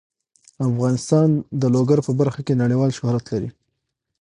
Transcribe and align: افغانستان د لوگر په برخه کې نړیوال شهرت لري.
افغانستان 0.67 1.29
د 1.61 1.63
لوگر 1.75 1.99
په 2.07 2.11
برخه 2.19 2.41
کې 2.47 2.59
نړیوال 2.63 2.91
شهرت 2.97 3.25
لري. 3.33 3.49